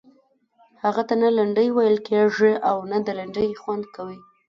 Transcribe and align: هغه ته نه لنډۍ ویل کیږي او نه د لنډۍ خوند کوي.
هغه 0.83 1.01
ته 1.09 1.13
نه 1.21 1.29
لنډۍ 1.37 1.67
ویل 1.71 1.97
کیږي 2.07 2.53
او 2.69 2.77
نه 2.91 2.97
د 3.07 3.09
لنډۍ 3.19 3.49
خوند 3.61 3.83
کوي. 3.95 4.19